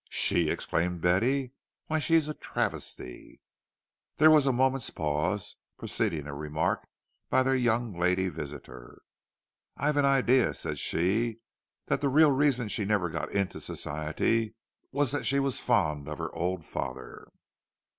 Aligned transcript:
"She!" 0.09 0.49
exclaimed 0.49 0.99
Betty. 0.99 1.53
"Why, 1.85 1.99
she's 1.99 2.27
a 2.27 2.33
travesty!" 2.33 3.39
There 4.17 4.31
was 4.31 4.47
a 4.47 4.51
moment's 4.51 4.89
pause, 4.89 5.57
preceding 5.77 6.25
a 6.25 6.33
remark 6.33 6.87
by 7.29 7.43
their 7.43 7.53
young 7.53 7.95
lady 7.95 8.27
visitor. 8.29 9.03
"I've 9.77 9.97
an 9.97 10.05
idea," 10.05 10.55
said 10.55 10.79
she, 10.79 11.41
"that 11.85 12.01
the 12.01 12.09
real 12.09 12.31
reason 12.31 12.67
she 12.67 12.83
never 12.83 13.09
got 13.11 13.31
into 13.31 13.59
Society 13.59 14.55
was 14.91 15.11
that 15.11 15.27
she 15.27 15.37
was 15.39 15.59
fond 15.59 16.09
of 16.09 16.17
her 16.17 16.33
old 16.33 16.65
father." 16.65 17.27